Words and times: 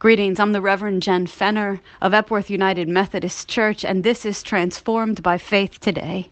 Greetings, 0.00 0.40
I'm 0.40 0.52
the 0.52 0.62
Reverend 0.62 1.02
Jen 1.02 1.26
Fenner 1.26 1.78
of 2.00 2.14
Epworth 2.14 2.48
United 2.48 2.88
Methodist 2.88 3.50
Church, 3.50 3.84
and 3.84 4.02
this 4.02 4.24
is 4.24 4.42
Transformed 4.42 5.22
by 5.22 5.36
Faith 5.36 5.78
Today. 5.78 6.30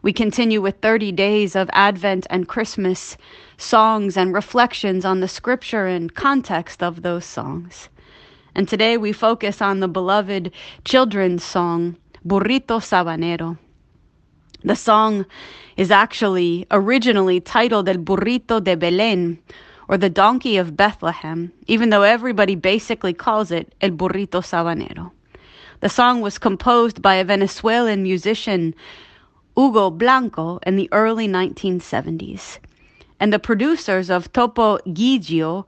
We 0.00 0.14
continue 0.14 0.62
with 0.62 0.80
30 0.80 1.12
days 1.12 1.54
of 1.54 1.68
Advent 1.74 2.26
and 2.30 2.48
Christmas 2.48 3.18
songs 3.58 4.16
and 4.16 4.32
reflections 4.32 5.04
on 5.04 5.20
the 5.20 5.28
scripture 5.28 5.84
and 5.84 6.14
context 6.14 6.82
of 6.82 7.02
those 7.02 7.26
songs. 7.26 7.90
And 8.54 8.66
today 8.66 8.96
we 8.96 9.12
focus 9.12 9.60
on 9.60 9.80
the 9.80 9.88
beloved 9.88 10.50
children's 10.86 11.44
song, 11.44 11.98
Burrito 12.26 12.80
Sabanero. 12.80 13.58
The 14.62 14.76
song 14.76 15.26
is 15.76 15.90
actually 15.90 16.66
originally 16.70 17.38
titled 17.38 17.86
El 17.86 17.96
Burrito 17.96 18.64
de 18.64 18.78
Belén, 18.78 19.36
or 19.88 19.98
the 19.98 20.10
donkey 20.10 20.56
of 20.56 20.76
Bethlehem, 20.76 21.52
even 21.66 21.90
though 21.90 22.02
everybody 22.02 22.54
basically 22.54 23.12
calls 23.12 23.50
it 23.50 23.74
El 23.80 23.90
Burrito 23.90 24.40
Sabanero. 24.40 25.10
The 25.80 25.88
song 25.88 26.20
was 26.20 26.38
composed 26.38 27.02
by 27.02 27.16
a 27.16 27.24
Venezuelan 27.24 28.02
musician, 28.02 28.74
Hugo 29.56 29.90
Blanco, 29.90 30.58
in 30.66 30.76
the 30.76 30.88
early 30.92 31.28
1970s. 31.28 32.58
And 33.20 33.32
the 33.32 33.38
producers 33.38 34.10
of 34.10 34.32
Topo 34.32 34.78
Gigio, 34.86 35.66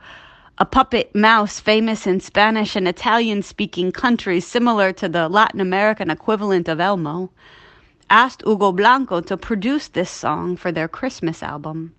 a 0.59 0.65
puppet 0.65 1.15
mouse 1.15 1.61
famous 1.61 2.07
in 2.07 2.21
Spanish 2.21 2.77
and 2.77 2.89
Italian 2.89 3.43
speaking 3.43 3.93
countries 3.93 4.47
similar 4.47 4.93
to 4.95 5.09
the 5.09 5.29
Latin 5.29 5.61
American 5.61 6.11
equivalent 6.11 6.69
of 6.69 6.81
Elmo, 6.81 7.31
asked 8.09 8.43
Hugo 8.47 8.73
Blanco 8.73 9.21
to 9.21 9.37
produce 9.37 9.89
this 9.89 10.11
song 10.11 10.57
for 10.57 10.73
their 10.73 10.89
Christmas 10.89 11.43
album. 11.43 11.93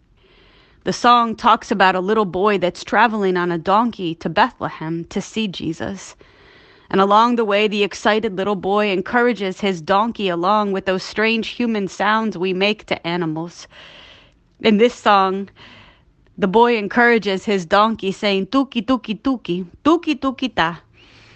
The 0.87 0.93
song 0.93 1.35
talks 1.35 1.69
about 1.69 1.95
a 1.95 1.99
little 1.99 2.23
boy 2.23 2.59
that's 2.59 2.85
traveling 2.85 3.35
on 3.35 3.51
a 3.51 3.57
donkey 3.57 4.15
to 4.15 4.29
Bethlehem 4.29 5.03
to 5.09 5.21
see 5.21 5.49
Jesus. 5.49 6.15
And 6.89 7.01
along 7.01 7.35
the 7.35 7.43
way, 7.43 7.67
the 7.67 7.83
excited 7.83 8.37
little 8.37 8.55
boy 8.55 8.89
encourages 8.89 9.59
his 9.59 9.81
donkey 9.81 10.29
along 10.29 10.71
with 10.71 10.85
those 10.85 11.03
strange 11.03 11.49
human 11.49 11.89
sounds 11.89 12.37
we 12.37 12.53
make 12.53 12.85
to 12.85 13.05
animals. 13.05 13.67
In 14.61 14.77
this 14.77 14.93
song, 14.93 15.49
the 16.37 16.47
boy 16.47 16.77
encourages 16.77 17.43
his 17.43 17.65
donkey, 17.65 18.13
saying, 18.13 18.47
Tuki, 18.47 18.81
tuki, 18.81 19.21
tuki, 19.21 19.65
tuki, 19.83 20.17
tuki, 20.17 20.55
ta. 20.55 20.81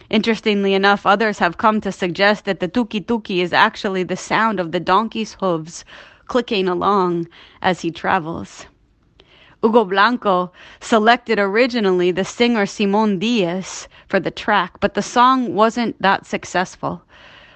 Interestingly 0.10 0.74
enough, 0.74 1.06
others 1.06 1.40
have 1.40 1.58
come 1.58 1.82
to 1.82 1.92
suggest 1.92 2.46
that 2.46 2.62
the 2.62 2.70
tuki 2.70 3.04
tuki 3.04 3.40
is 3.40 3.52
actually 3.52 4.04
the 4.04 4.16
sound 4.16 4.62
of 4.62 4.72
the 4.72 4.80
donkey's 4.80 5.34
hooves 5.42 5.84
clicking 6.28 6.70
along 6.70 7.28
as 7.62 7.82
he 7.82 7.92
travels. 7.92 8.66
Hugo 9.64 9.86
Blanco 9.86 10.52
selected 10.80 11.38
originally 11.38 12.10
the 12.10 12.26
singer 12.26 12.66
Simon 12.66 13.20
Diaz 13.20 13.88
for 14.08 14.20
the 14.20 14.32
track, 14.32 14.80
but 14.80 14.96
the 14.96 15.04
song 15.04 15.54
wasn't 15.54 16.02
that 16.02 16.26
successful. 16.26 17.04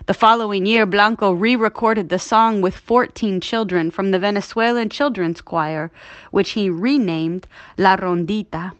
The 0.05 0.13
following 0.13 0.67
year, 0.67 0.85
Blanco 0.85 1.31
re 1.31 1.55
recorded 1.55 2.09
the 2.09 2.19
song 2.19 2.61
with 2.61 2.77
14 2.77 3.41
children 3.41 3.89
from 3.89 4.11
the 4.11 4.19
Venezuelan 4.19 4.89
Children's 4.89 5.41
Choir, 5.41 5.89
which 6.29 6.51
he 6.51 6.69
renamed 6.69 7.47
La 7.75 7.95
Rondita. 7.95 8.73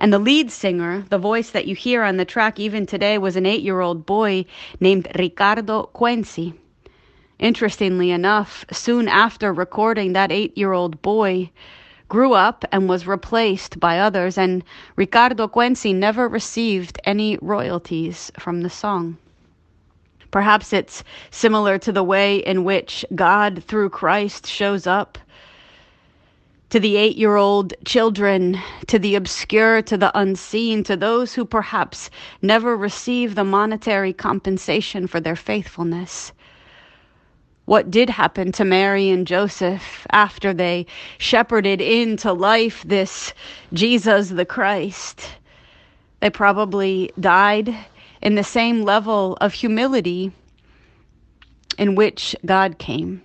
And 0.00 0.12
the 0.12 0.18
lead 0.18 0.50
singer, 0.50 1.04
the 1.08 1.18
voice 1.18 1.50
that 1.50 1.68
you 1.68 1.76
hear 1.76 2.02
on 2.02 2.16
the 2.16 2.24
track 2.24 2.58
even 2.58 2.86
today, 2.86 3.18
was 3.18 3.36
an 3.36 3.46
eight 3.46 3.62
year 3.62 3.80
old 3.80 4.04
boy 4.04 4.46
named 4.80 5.06
Ricardo 5.16 5.90
Cuenci. 5.94 6.54
Interestingly 7.38 8.10
enough, 8.10 8.64
soon 8.72 9.06
after 9.06 9.52
recording 9.52 10.12
that 10.14 10.32
eight 10.32 10.58
year 10.58 10.72
old 10.72 11.00
boy, 11.02 11.50
grew 12.08 12.32
up 12.34 12.64
and 12.72 12.88
was 12.88 13.06
replaced 13.06 13.80
by 13.80 13.98
others, 13.98 14.38
and 14.38 14.62
Ricardo 14.96 15.48
Cuenci 15.48 15.94
never 15.94 16.28
received 16.28 17.00
any 17.04 17.38
royalties 17.42 18.30
from 18.38 18.62
the 18.62 18.70
song. 18.70 19.16
Perhaps 20.30 20.72
it's 20.72 21.02
similar 21.30 21.78
to 21.78 21.92
the 21.92 22.04
way 22.04 22.38
in 22.38 22.64
which 22.64 23.04
God, 23.14 23.62
through 23.64 23.90
Christ, 23.90 24.46
shows 24.46 24.86
up 24.86 25.18
to 26.70 26.80
the 26.80 26.96
eight 26.96 27.16
year 27.16 27.36
old 27.36 27.72
children, 27.84 28.60
to 28.88 28.98
the 28.98 29.14
obscure, 29.14 29.82
to 29.82 29.96
the 29.96 30.16
unseen, 30.18 30.82
to 30.84 30.96
those 30.96 31.32
who 31.32 31.44
perhaps 31.44 32.10
never 32.42 32.76
receive 32.76 33.34
the 33.34 33.44
monetary 33.44 34.12
compensation 34.12 35.06
for 35.06 35.20
their 35.20 35.36
faithfulness 35.36 36.32
what 37.66 37.90
did 37.90 38.08
happen 38.08 38.52
to 38.52 38.64
Mary 38.64 39.10
and 39.10 39.26
Joseph 39.26 40.06
after 40.10 40.54
they 40.54 40.86
shepherded 41.18 41.80
into 41.80 42.32
life 42.32 42.82
this 42.86 43.34
Jesus 43.72 44.30
the 44.30 44.46
Christ. 44.46 45.28
They 46.20 46.30
probably 46.30 47.12
died 47.20 47.76
in 48.22 48.36
the 48.36 48.44
same 48.44 48.82
level 48.82 49.36
of 49.40 49.52
humility 49.52 50.32
in 51.76 51.96
which 51.96 52.34
God 52.46 52.78
came. 52.78 53.20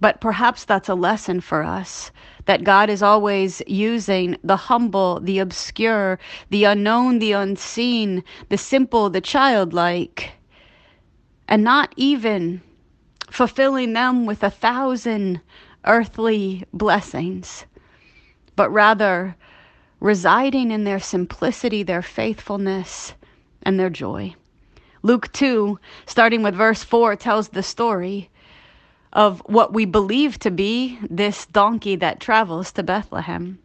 But 0.00 0.20
perhaps 0.20 0.64
that's 0.64 0.88
a 0.88 0.94
lesson 0.94 1.40
for 1.40 1.62
us 1.62 2.10
that 2.46 2.64
God 2.64 2.90
is 2.90 3.02
always 3.02 3.62
using 3.66 4.36
the 4.44 4.56
humble, 4.56 5.18
the 5.20 5.38
obscure, 5.38 6.18
the 6.50 6.64
unknown, 6.64 7.18
the 7.18 7.32
unseen, 7.32 8.22
the 8.48 8.58
simple, 8.58 9.08
the 9.10 9.20
childlike, 9.20 10.32
and 11.48 11.64
not 11.64 11.92
even 11.96 12.60
fulfilling 13.34 13.92
them 13.92 14.26
with 14.26 14.42
a 14.44 14.50
thousand 14.50 15.40
earthly 15.84 16.64
blessings, 16.72 17.66
but 18.54 18.70
rather 18.70 19.34
residing 20.00 20.70
in 20.70 20.84
their 20.84 21.00
simplicity, 21.00 21.82
their 21.82 22.02
faithfulness, 22.02 23.14
and 23.62 23.78
their 23.78 23.90
joy. 23.90 24.32
Luke 25.02 25.32
2, 25.32 25.78
starting 26.06 26.42
with 26.42 26.54
verse 26.54 26.84
4, 26.84 27.16
tells 27.16 27.48
the 27.48 27.62
story 27.62 28.30
of 29.12 29.40
what 29.46 29.72
we 29.72 29.84
believe 29.84 30.38
to 30.38 30.50
be 30.50 30.98
this 31.10 31.46
donkey 31.46 31.96
that 31.96 32.20
travels 32.20 32.72
to 32.72 32.82
Bethlehem. 32.82 33.58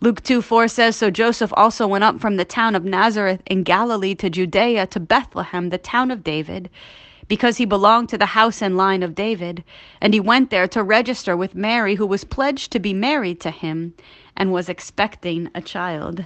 Luke 0.00 0.22
2 0.22 0.40
4 0.40 0.68
says, 0.68 0.96
So 0.96 1.10
Joseph 1.10 1.52
also 1.56 1.86
went 1.86 2.04
up 2.04 2.20
from 2.20 2.36
the 2.36 2.44
town 2.44 2.74
of 2.74 2.84
Nazareth 2.84 3.40
in 3.46 3.62
Galilee 3.62 4.14
to 4.16 4.30
Judea 4.30 4.86
to 4.88 5.00
Bethlehem, 5.00 5.70
the 5.70 5.78
town 5.78 6.10
of 6.10 6.24
David 6.24 6.70
because 7.28 7.56
he 7.56 7.64
belonged 7.64 8.08
to 8.10 8.18
the 8.18 8.26
house 8.26 8.62
and 8.62 8.76
line 8.76 9.02
of 9.02 9.14
David. 9.14 9.64
And 10.00 10.14
he 10.14 10.20
went 10.20 10.50
there 10.50 10.68
to 10.68 10.82
register 10.82 11.36
with 11.36 11.54
Mary, 11.54 11.94
who 11.94 12.06
was 12.06 12.24
pledged 12.24 12.72
to 12.72 12.78
be 12.78 12.92
married 12.92 13.40
to 13.40 13.50
him 13.50 13.94
and 14.36 14.52
was 14.52 14.68
expecting 14.68 15.50
a 15.54 15.60
child. 15.60 16.24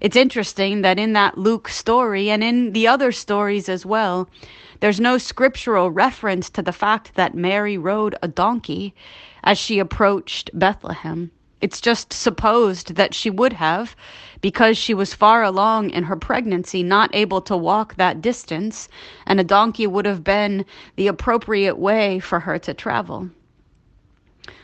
It's 0.00 0.16
interesting 0.16 0.82
that 0.82 0.98
in 0.98 1.12
that 1.14 1.38
Luke 1.38 1.68
story 1.68 2.30
and 2.30 2.44
in 2.44 2.72
the 2.72 2.86
other 2.86 3.10
stories 3.10 3.68
as 3.68 3.84
well, 3.84 4.28
there's 4.80 5.00
no 5.00 5.18
scriptural 5.18 5.90
reference 5.90 6.48
to 6.50 6.62
the 6.62 6.72
fact 6.72 7.14
that 7.16 7.34
Mary 7.34 7.76
rode 7.76 8.14
a 8.22 8.28
donkey 8.28 8.94
as 9.42 9.58
she 9.58 9.80
approached 9.80 10.50
Bethlehem. 10.54 11.32
It's 11.60 11.80
just 11.80 12.12
supposed 12.12 12.94
that 12.94 13.14
she 13.14 13.30
would 13.30 13.54
have 13.54 13.96
because 14.40 14.78
she 14.78 14.94
was 14.94 15.14
far 15.14 15.42
along 15.42 15.90
in 15.90 16.04
her 16.04 16.16
pregnancy, 16.16 16.82
not 16.82 17.12
able 17.12 17.40
to 17.42 17.56
walk 17.56 17.96
that 17.96 18.22
distance, 18.22 18.88
and 19.26 19.40
a 19.40 19.44
donkey 19.44 19.86
would 19.86 20.06
have 20.06 20.22
been 20.22 20.64
the 20.94 21.08
appropriate 21.08 21.76
way 21.76 22.20
for 22.20 22.40
her 22.40 22.58
to 22.60 22.74
travel. 22.74 23.30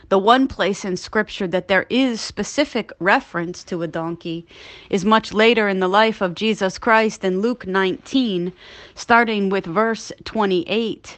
The 0.07 0.19
one 0.19 0.47
place 0.47 0.85
in 0.85 0.97
Scripture 0.97 1.47
that 1.47 1.67
there 1.67 1.87
is 1.89 2.21
specific 2.21 2.91
reference 2.99 3.63
to 3.65 3.81
a 3.81 3.87
donkey 3.87 4.45
is 4.89 5.03
much 5.03 5.33
later 5.33 5.67
in 5.67 5.79
the 5.79 5.87
life 5.89 6.21
of 6.21 6.35
Jesus 6.35 6.77
Christ 6.77 7.23
in 7.23 7.41
Luke 7.41 7.65
19, 7.65 8.53
starting 8.93 9.49
with 9.49 9.65
verse 9.65 10.11
28. 10.23 11.17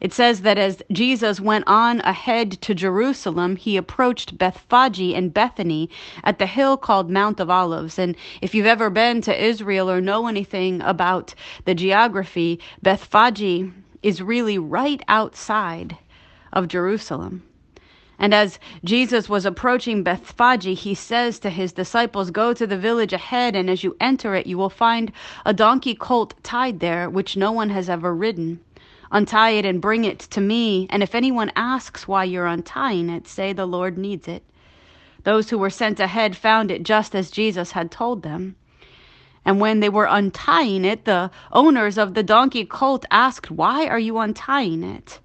It 0.00 0.14
says 0.14 0.40
that 0.40 0.56
as 0.56 0.82
Jesus 0.90 1.40
went 1.40 1.64
on 1.66 2.00
ahead 2.00 2.52
to 2.62 2.74
Jerusalem, 2.74 3.56
he 3.56 3.76
approached 3.76 4.38
Bethphage 4.38 5.14
and 5.14 5.34
Bethany 5.34 5.90
at 6.24 6.38
the 6.38 6.46
hill 6.46 6.78
called 6.78 7.10
Mount 7.10 7.38
of 7.38 7.50
Olives. 7.50 7.98
And 7.98 8.16
if 8.40 8.54
you've 8.54 8.64
ever 8.64 8.88
been 8.88 9.20
to 9.22 9.44
Israel 9.44 9.90
or 9.90 10.00
know 10.00 10.26
anything 10.26 10.80
about 10.80 11.34
the 11.66 11.74
geography, 11.74 12.60
Bethphage 12.82 13.70
is 14.02 14.22
really 14.22 14.58
right 14.58 15.02
outside 15.06 15.98
of 16.54 16.68
Jerusalem. 16.68 17.42
And 18.18 18.34
as 18.34 18.58
Jesus 18.84 19.28
was 19.28 19.44
approaching 19.44 20.02
Bethphage, 20.02 20.78
he 20.80 20.94
says 20.94 21.38
to 21.40 21.50
his 21.50 21.72
disciples, 21.72 22.30
Go 22.30 22.54
to 22.54 22.66
the 22.66 22.78
village 22.78 23.12
ahead, 23.12 23.56
and 23.56 23.68
as 23.68 23.84
you 23.84 23.96
enter 24.00 24.34
it, 24.34 24.46
you 24.46 24.56
will 24.56 24.70
find 24.70 25.12
a 25.44 25.52
donkey 25.52 25.94
colt 25.94 26.34
tied 26.42 26.80
there, 26.80 27.08
which 27.08 27.36
no 27.36 27.52
one 27.52 27.70
has 27.70 27.88
ever 27.88 28.14
ridden. 28.14 28.60
Untie 29.12 29.50
it 29.50 29.64
and 29.64 29.80
bring 29.80 30.04
it 30.04 30.20
to 30.20 30.40
me. 30.40 30.86
And 30.90 31.02
if 31.02 31.14
anyone 31.14 31.50
asks 31.56 32.06
why 32.06 32.24
you're 32.24 32.46
untying 32.46 33.10
it, 33.10 33.26
say 33.26 33.52
the 33.52 33.66
Lord 33.66 33.98
needs 33.98 34.28
it. 34.28 34.44
Those 35.24 35.50
who 35.50 35.58
were 35.58 35.70
sent 35.70 36.00
ahead 36.00 36.36
found 36.36 36.70
it 36.70 36.82
just 36.82 37.14
as 37.14 37.30
Jesus 37.30 37.72
had 37.72 37.90
told 37.90 38.22
them. 38.22 38.56
And 39.44 39.60
when 39.60 39.80
they 39.80 39.88
were 39.88 40.06
untying 40.08 40.84
it, 40.84 41.04
the 41.04 41.30
owners 41.52 41.98
of 41.98 42.14
the 42.14 42.22
donkey 42.22 42.64
colt 42.64 43.04
asked, 43.10 43.50
Why 43.50 43.86
are 43.86 43.98
you 43.98 44.18
untying 44.18 44.82
it? 44.82 45.18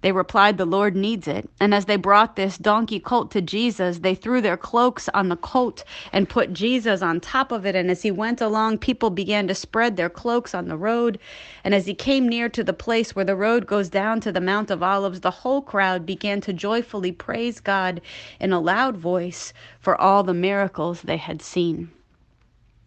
They 0.00 0.12
replied, 0.12 0.58
The 0.58 0.64
Lord 0.64 0.94
needs 0.94 1.26
it. 1.26 1.50
And 1.58 1.74
as 1.74 1.86
they 1.86 1.96
brought 1.96 2.36
this 2.36 2.56
donkey 2.56 3.00
colt 3.00 3.32
to 3.32 3.40
Jesus, 3.40 3.98
they 3.98 4.14
threw 4.14 4.40
their 4.40 4.56
cloaks 4.56 5.08
on 5.12 5.28
the 5.28 5.36
colt 5.36 5.82
and 6.12 6.28
put 6.28 6.52
Jesus 6.52 7.02
on 7.02 7.18
top 7.18 7.50
of 7.50 7.66
it. 7.66 7.74
And 7.74 7.90
as 7.90 8.02
he 8.02 8.12
went 8.12 8.40
along, 8.40 8.78
people 8.78 9.10
began 9.10 9.48
to 9.48 9.56
spread 9.56 9.96
their 9.96 10.08
cloaks 10.08 10.54
on 10.54 10.68
the 10.68 10.76
road. 10.76 11.18
And 11.64 11.74
as 11.74 11.86
he 11.86 11.94
came 11.94 12.28
near 12.28 12.48
to 12.48 12.62
the 12.62 12.72
place 12.72 13.16
where 13.16 13.24
the 13.24 13.34
road 13.34 13.66
goes 13.66 13.88
down 13.88 14.20
to 14.20 14.30
the 14.30 14.40
Mount 14.40 14.70
of 14.70 14.84
Olives, 14.84 15.20
the 15.20 15.32
whole 15.32 15.62
crowd 15.62 16.06
began 16.06 16.40
to 16.42 16.52
joyfully 16.52 17.10
praise 17.10 17.58
God 17.58 18.00
in 18.38 18.52
a 18.52 18.60
loud 18.60 18.96
voice 18.96 19.52
for 19.80 20.00
all 20.00 20.22
the 20.22 20.34
miracles 20.34 21.02
they 21.02 21.16
had 21.16 21.42
seen. 21.42 21.90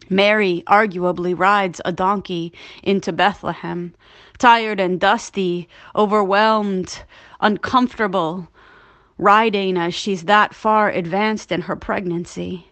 Mary 0.08 0.62
arguably 0.66 1.38
rides 1.38 1.80
a 1.84 1.92
donkey 1.92 2.52
into 2.82 3.12
Bethlehem, 3.12 3.94
tired 4.38 4.80
and 4.80 4.98
dusty, 5.00 5.68
overwhelmed, 5.94 7.02
uncomfortable, 7.40 8.48
riding 9.18 9.76
as 9.76 9.94
she's 9.94 10.24
that 10.24 10.54
far 10.54 10.90
advanced 10.90 11.52
in 11.52 11.62
her 11.62 11.76
pregnancy. 11.76 12.66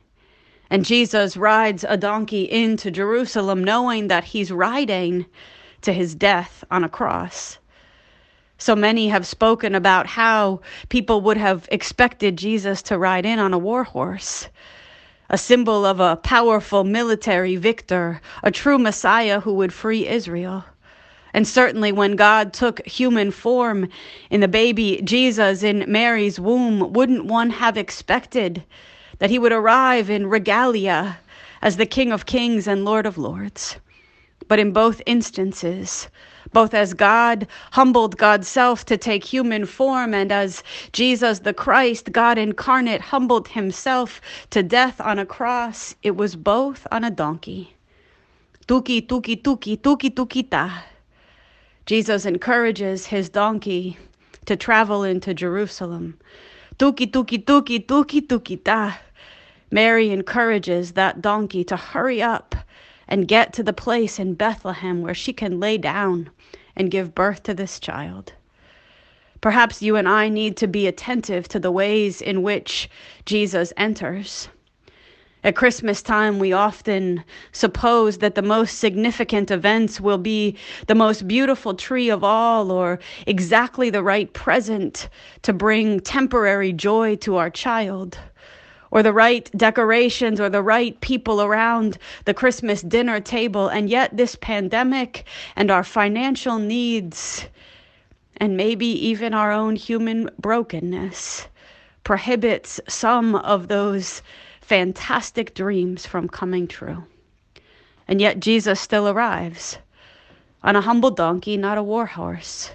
And 0.70 0.84
Jesus 0.84 1.36
rides 1.36 1.84
a 1.88 1.96
donkey 1.96 2.44
into 2.44 2.90
Jerusalem 2.90 3.64
knowing 3.64 4.08
that 4.08 4.24
he's 4.24 4.52
riding 4.52 5.26
to 5.82 5.92
his 5.92 6.14
death 6.14 6.64
on 6.70 6.84
a 6.84 6.88
cross. 6.88 7.58
So 8.58 8.76
many 8.76 9.08
have 9.08 9.26
spoken 9.26 9.74
about 9.74 10.06
how 10.06 10.60
people 10.88 11.22
would 11.22 11.38
have 11.38 11.66
expected 11.72 12.36
Jesus 12.36 12.82
to 12.82 12.98
ride 12.98 13.24
in 13.24 13.38
on 13.38 13.54
a 13.54 13.58
war 13.58 13.84
horse 13.84 14.48
a 15.30 15.38
symbol 15.38 15.86
of 15.86 16.00
a 16.00 16.16
powerful 16.16 16.82
military 16.82 17.54
victor, 17.54 18.20
a 18.42 18.50
true 18.50 18.78
Messiah 18.78 19.40
who 19.40 19.54
would 19.54 19.72
free 19.72 20.06
Israel. 20.06 20.64
And 21.32 21.46
certainly, 21.46 21.92
when 21.92 22.16
God 22.16 22.52
took 22.52 22.84
human 22.84 23.30
form 23.30 23.88
in 24.28 24.40
the 24.40 24.48
baby 24.48 25.00
Jesus 25.04 25.62
in 25.62 25.84
Mary's 25.86 26.40
womb, 26.40 26.92
wouldn't 26.92 27.26
one 27.26 27.50
have 27.50 27.78
expected 27.78 28.64
that 29.20 29.30
he 29.30 29.38
would 29.38 29.52
arrive 29.52 30.10
in 30.10 30.26
regalia 30.26 31.18
as 31.62 31.76
the 31.76 31.86
King 31.86 32.10
of 32.10 32.26
Kings 32.26 32.66
and 32.66 32.84
Lord 32.84 33.06
of 33.06 33.16
Lords? 33.16 33.76
But 34.50 34.58
in 34.58 34.72
both 34.72 35.00
instances, 35.06 36.08
both 36.52 36.74
as 36.74 36.92
God 36.92 37.46
humbled 37.70 38.16
God's 38.16 38.48
self 38.48 38.84
to 38.86 38.96
take 38.96 39.22
human 39.22 39.64
form, 39.64 40.12
and 40.12 40.32
as 40.32 40.64
Jesus 40.92 41.38
the 41.38 41.54
Christ, 41.54 42.10
God 42.10 42.36
incarnate, 42.36 43.00
humbled 43.00 43.46
himself 43.46 44.20
to 44.50 44.64
death 44.64 45.00
on 45.00 45.20
a 45.20 45.24
cross, 45.24 45.94
it 46.02 46.16
was 46.16 46.34
both 46.34 46.84
on 46.90 47.04
a 47.04 47.12
donkey. 47.12 47.76
Tuki, 48.66 49.06
tuki, 49.06 49.40
tuki, 49.40 49.76
tuki, 49.80 50.10
tukita. 50.10 50.82
Jesus 51.86 52.26
encourages 52.26 53.06
his 53.06 53.28
donkey 53.28 53.98
to 54.46 54.56
travel 54.56 55.04
into 55.04 55.32
Jerusalem. 55.32 56.18
Tuki, 56.76 57.08
tuki, 57.08 57.44
tuki, 57.44 57.86
tuki, 57.86 58.20
tukita. 58.26 58.96
Mary 59.70 60.10
encourages 60.10 60.94
that 60.94 61.22
donkey 61.22 61.62
to 61.62 61.76
hurry 61.76 62.20
up 62.20 62.56
and 63.10 63.28
get 63.28 63.52
to 63.52 63.62
the 63.62 63.72
place 63.72 64.18
in 64.18 64.34
Bethlehem 64.34 65.02
where 65.02 65.14
she 65.14 65.32
can 65.32 65.60
lay 65.60 65.76
down 65.76 66.30
and 66.76 66.90
give 66.90 67.14
birth 67.14 67.42
to 67.42 67.52
this 67.52 67.80
child. 67.80 68.32
Perhaps 69.40 69.82
you 69.82 69.96
and 69.96 70.08
I 70.08 70.28
need 70.28 70.56
to 70.58 70.68
be 70.68 70.86
attentive 70.86 71.48
to 71.48 71.58
the 71.58 71.72
ways 71.72 72.22
in 72.22 72.42
which 72.42 72.88
Jesus 73.26 73.72
enters. 73.76 74.48
At 75.42 75.56
Christmas 75.56 76.02
time, 76.02 76.38
we 76.38 76.52
often 76.52 77.24
suppose 77.52 78.18
that 78.18 78.34
the 78.34 78.42
most 78.42 78.78
significant 78.78 79.50
events 79.50 79.98
will 79.98 80.18
be 80.18 80.56
the 80.86 80.94
most 80.94 81.26
beautiful 81.26 81.72
tree 81.72 82.10
of 82.10 82.22
all, 82.22 82.70
or 82.70 82.98
exactly 83.26 83.88
the 83.88 84.02
right 84.02 84.30
present 84.34 85.08
to 85.42 85.54
bring 85.54 86.00
temporary 86.00 86.74
joy 86.74 87.16
to 87.16 87.36
our 87.36 87.48
child 87.48 88.18
or 88.90 89.02
the 89.02 89.12
right 89.12 89.50
decorations 89.56 90.40
or 90.40 90.48
the 90.48 90.62
right 90.62 91.00
people 91.00 91.40
around 91.40 91.98
the 92.24 92.34
Christmas 92.34 92.82
dinner 92.82 93.20
table. 93.20 93.68
And 93.68 93.88
yet, 93.88 94.16
this 94.16 94.36
pandemic 94.36 95.24
and 95.56 95.70
our 95.70 95.84
financial 95.84 96.58
needs, 96.58 97.46
and 98.38 98.56
maybe 98.56 98.86
even 98.86 99.34
our 99.34 99.52
own 99.52 99.76
human 99.76 100.30
brokenness, 100.38 101.46
prohibits 102.04 102.80
some 102.88 103.36
of 103.36 103.68
those 103.68 104.22
fantastic 104.60 105.54
dreams 105.54 106.06
from 106.06 106.28
coming 106.28 106.66
true. 106.66 107.04
And 108.08 108.20
yet, 108.20 108.40
Jesus 108.40 108.80
still 108.80 109.08
arrives 109.08 109.78
on 110.62 110.76
a 110.76 110.80
humble 110.80 111.10
donkey, 111.10 111.56
not 111.56 111.78
a 111.78 111.82
war 111.82 112.06
horse. 112.06 112.72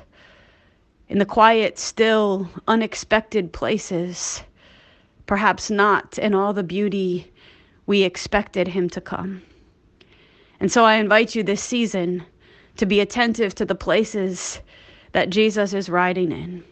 In 1.08 1.20
the 1.20 1.26
quiet, 1.26 1.78
still, 1.78 2.50
unexpected 2.68 3.52
places 3.54 4.42
perhaps 5.26 5.70
not 5.70 6.18
in 6.18 6.34
all 6.34 6.54
the 6.54 6.64
beauty 6.64 7.32
we 7.86 8.04
expected 8.04 8.68
him 8.68 8.90
to 8.90 9.02
come. 9.02 9.42
And 10.60 10.72
so 10.72 10.86
I 10.86 10.96
invite 10.96 11.36
you 11.36 11.44
this 11.44 11.62
season 11.62 12.24
to 12.78 12.86
be 12.86 13.00
attentive 13.00 13.56
to 13.56 13.66
the 13.66 13.76
places 13.76 14.60
that 15.12 15.30
Jesus 15.30 15.74
is 15.74 15.90
riding 15.90 16.32
in. 16.32 16.64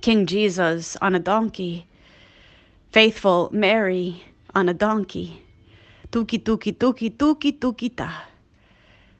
King 0.00 0.26
Jesus 0.26 0.96
on 0.96 1.14
a 1.14 1.18
donkey, 1.18 1.86
faithful 2.90 3.48
Mary 3.52 4.22
on 4.54 4.68
a 4.68 4.74
donkey, 4.74 5.42
tuki 6.10 6.42
tuki 6.42 6.76
tuki 6.76 7.10
tuki 7.10 7.58
tuki 7.58 7.96
ta, 7.96 8.24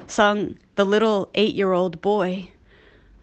sung 0.06 0.58
the 0.74 0.84
little 0.84 1.30
eight 1.34 1.54
year 1.54 1.72
old 1.72 2.00
boy 2.00 2.48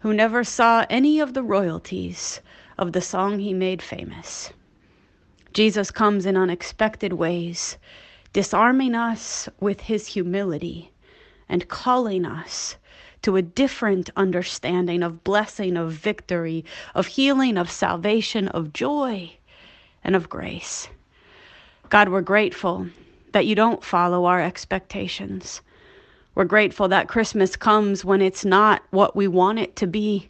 who 0.00 0.14
never 0.14 0.42
saw 0.42 0.84
any 0.88 1.20
of 1.20 1.34
the 1.34 1.42
royalties 1.42 2.40
of 2.78 2.92
the 2.92 3.00
song 3.00 3.38
he 3.38 3.52
made 3.52 3.82
famous. 3.82 4.50
Jesus 5.52 5.90
comes 5.90 6.26
in 6.26 6.36
unexpected 6.36 7.14
ways, 7.14 7.76
disarming 8.32 8.94
us 8.94 9.48
with 9.58 9.80
his 9.80 10.06
humility 10.06 10.92
and 11.48 11.68
calling 11.68 12.24
us 12.24 12.76
to 13.22 13.36
a 13.36 13.42
different 13.42 14.10
understanding 14.16 15.02
of 15.02 15.24
blessing, 15.24 15.76
of 15.76 15.92
victory, 15.92 16.64
of 16.94 17.06
healing, 17.06 17.58
of 17.58 17.70
salvation, 17.70 18.48
of 18.48 18.72
joy, 18.72 19.32
and 20.04 20.14
of 20.14 20.28
grace. 20.28 20.88
God, 21.88 22.08
we're 22.08 22.20
grateful 22.20 22.86
that 23.32 23.46
you 23.46 23.54
don't 23.54 23.84
follow 23.84 24.24
our 24.24 24.40
expectations. 24.40 25.60
We're 26.34 26.44
grateful 26.44 26.88
that 26.88 27.08
Christmas 27.08 27.56
comes 27.56 28.04
when 28.04 28.22
it's 28.22 28.44
not 28.44 28.82
what 28.90 29.16
we 29.16 29.26
want 29.26 29.58
it 29.58 29.74
to 29.76 29.86
be. 29.86 30.28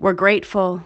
We're 0.00 0.12
grateful 0.12 0.82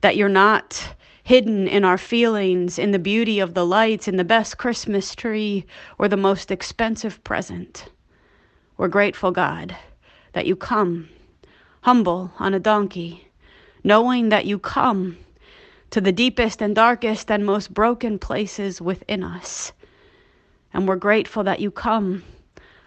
that 0.00 0.16
you're 0.16 0.28
not 0.28 0.94
hidden 1.28 1.68
in 1.68 1.84
our 1.84 1.98
feelings, 1.98 2.78
in 2.78 2.90
the 2.90 2.98
beauty 2.98 3.38
of 3.38 3.52
the 3.52 3.66
lights, 3.66 4.08
in 4.08 4.16
the 4.16 4.24
best 4.24 4.56
Christmas 4.56 5.14
tree, 5.14 5.62
or 5.98 6.08
the 6.08 6.16
most 6.16 6.50
expensive 6.50 7.22
present. 7.22 7.84
We're 8.78 8.88
grateful, 8.88 9.30
God, 9.30 9.76
that 10.32 10.46
you 10.46 10.56
come, 10.56 11.10
humble 11.82 12.32
on 12.38 12.54
a 12.54 12.58
donkey, 12.58 13.28
knowing 13.84 14.30
that 14.30 14.46
you 14.46 14.58
come 14.58 15.18
to 15.90 16.00
the 16.00 16.12
deepest 16.12 16.62
and 16.62 16.74
darkest 16.74 17.30
and 17.30 17.44
most 17.44 17.74
broken 17.74 18.18
places 18.18 18.80
within 18.80 19.22
us. 19.22 19.72
And 20.72 20.88
we're 20.88 20.96
grateful 20.96 21.44
that 21.44 21.60
you 21.60 21.70
come, 21.70 22.24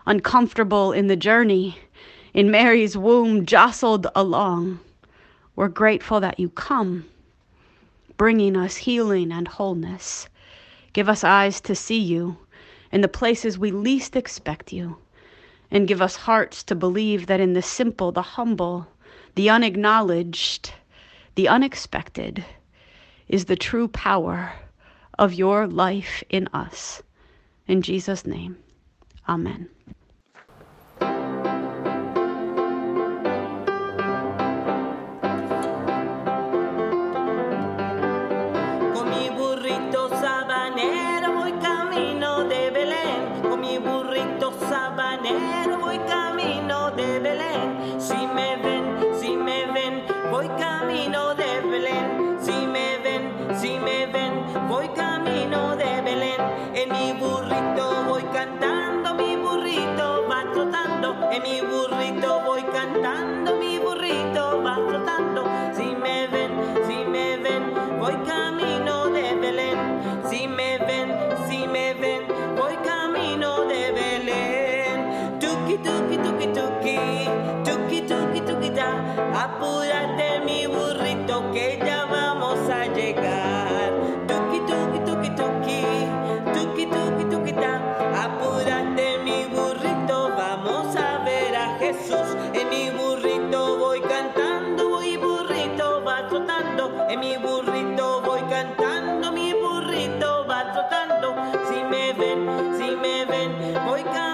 uncomfortable 0.08 0.94
in 0.94 1.06
the 1.06 1.16
journey, 1.16 1.78
in 2.34 2.50
Mary's 2.50 2.98
womb, 2.98 3.46
jostled 3.46 4.08
along. 4.16 4.80
We're 5.56 5.68
grateful 5.68 6.20
that 6.22 6.40
you 6.40 6.50
come 6.50 7.06
bringing 8.22 8.56
us 8.56 8.76
healing 8.76 9.32
and 9.32 9.48
wholeness. 9.48 10.30
Give 10.94 11.10
us 11.10 11.24
eyes 11.24 11.60
to 11.62 11.74
see 11.74 11.98
you 11.98 12.38
in 12.92 13.02
the 13.02 13.08
places 13.08 13.58
we 13.58 13.72
least 13.72 14.16
expect 14.16 14.72
you, 14.72 14.96
and 15.72 15.88
give 15.88 16.04
us 16.04 16.16
hearts 16.16 16.62
to 16.66 16.76
believe 16.76 17.26
that 17.26 17.40
in 17.40 17.54
the 17.54 17.64
simple, 17.64 18.12
the 18.12 18.22
humble, 18.22 18.86
the 19.34 19.50
unacknowledged, 19.50 20.72
the 21.34 21.48
unexpected 21.48 22.46
is 23.28 23.46
the 23.46 23.56
true 23.56 23.88
power 23.88 24.54
of 25.18 25.34
your 25.34 25.66
life 25.66 26.24
in 26.30 26.48
us. 26.54 27.02
In 27.68 27.82
Jesus' 27.82 28.28
name, 28.28 28.56
amen. 29.28 29.68
camino 55.52 55.76
de 55.76 56.02
Belén. 56.02 56.42
En 56.74 56.90
mi 56.90 57.14
burrito 57.14 58.04
voy 58.08 58.24
cantando, 58.34 59.14
mi 59.16 59.36
burrito 59.36 60.26
va 60.30 60.44
trotando. 60.54 61.30
En 61.32 61.44
mi 61.44 61.62
burrito 61.62 62.42
voy 62.46 62.64
cantando, 62.64 63.56
mi 63.58 63.78
burrito 63.78 64.62
va 64.64 64.76
trotando. 64.88 65.44
Si 65.74 65.96
me 65.96 66.28
ven, 66.28 66.52
si 66.88 67.04
me 67.06 67.38
ven, 67.38 67.64
voy 68.00 68.16
camino 68.26 69.10
de 69.10 69.36
Belén. 69.36 69.78
Si 70.30 70.48
me 70.48 70.78
ven, 70.78 71.10
si 71.50 71.68
me 71.68 71.94
ven, 71.96 72.24
voy 72.56 72.76
camino 72.78 73.66
de 73.66 73.92
Belén. 73.92 75.40
Tuki, 75.40 75.78
tuki, 75.78 76.18
tuki, 76.18 76.48
tuki, 76.48 77.28
tuki, 77.66 78.02
tuki, 78.08 78.42
tuki, 78.42 78.70
ta. 78.70 78.90
Apúrate 79.44 80.40
mi 80.46 80.66
burrito 80.68 81.52
que 81.52 81.78
ya 81.86 82.06
vamos 82.06 82.58
a 82.70 82.86
llegar. 82.86 83.41
ven, 102.14 102.78
si 102.78 102.96
me 102.96 103.26
ven, 103.26 103.52
voy 103.86 104.04
cantando. 104.04 104.31